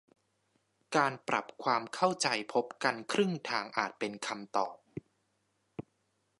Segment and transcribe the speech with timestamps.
[0.95, 4.75] การปรับความเข้าใจพบกันครึ่งทางอาจเป็นคำตอบ